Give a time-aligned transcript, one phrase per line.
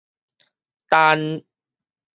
[0.89, 1.45] 但